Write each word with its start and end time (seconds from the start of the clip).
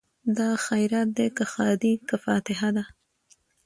دا 0.37 0.49
خیرات 0.65 1.07
دی 1.17 1.27
که 1.37 1.43
ښادي 1.51 1.93
که 2.07 2.15
فاتحه 2.25 2.69
ده 2.75 2.83